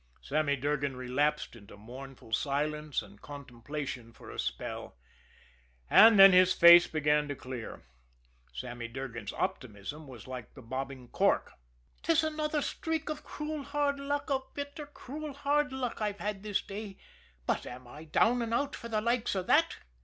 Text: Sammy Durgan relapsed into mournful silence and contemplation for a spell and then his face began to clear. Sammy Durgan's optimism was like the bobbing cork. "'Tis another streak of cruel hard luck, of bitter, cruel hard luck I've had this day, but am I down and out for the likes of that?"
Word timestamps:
Sammy 0.19 0.55
Durgan 0.55 0.95
relapsed 0.97 1.55
into 1.55 1.77
mournful 1.77 2.33
silence 2.33 3.03
and 3.03 3.21
contemplation 3.21 4.13
for 4.13 4.31
a 4.31 4.39
spell 4.39 4.95
and 5.91 6.17
then 6.17 6.31
his 6.31 6.53
face 6.53 6.87
began 6.87 7.27
to 7.27 7.35
clear. 7.35 7.83
Sammy 8.51 8.87
Durgan's 8.87 9.31
optimism 9.31 10.07
was 10.07 10.25
like 10.25 10.55
the 10.55 10.63
bobbing 10.63 11.09
cork. 11.09 11.51
"'Tis 12.01 12.23
another 12.23 12.63
streak 12.63 13.09
of 13.09 13.23
cruel 13.23 13.61
hard 13.61 13.99
luck, 13.99 14.31
of 14.31 14.51
bitter, 14.55 14.87
cruel 14.87 15.33
hard 15.33 15.71
luck 15.71 16.01
I've 16.01 16.17
had 16.19 16.41
this 16.41 16.63
day, 16.63 16.97
but 17.45 17.67
am 17.67 17.87
I 17.87 18.05
down 18.05 18.41
and 18.41 18.55
out 18.55 18.75
for 18.75 18.89
the 18.89 19.01
likes 19.01 19.35
of 19.35 19.45
that?" 19.45 19.77